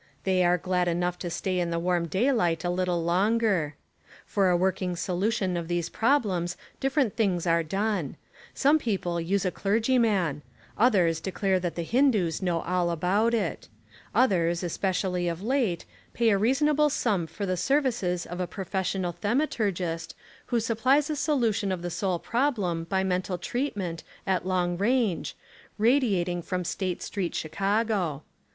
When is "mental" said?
23.03-23.37